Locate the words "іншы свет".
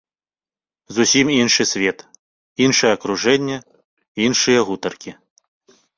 1.41-1.99